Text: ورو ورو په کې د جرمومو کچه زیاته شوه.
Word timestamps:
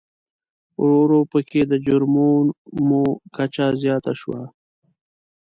ورو 0.81 0.95
ورو 1.01 1.19
په 1.31 1.39
کې 1.49 1.61
د 1.71 1.73
جرمومو 1.85 3.03
کچه 3.35 3.65
زیاته 3.81 4.13
شوه. 4.21 4.41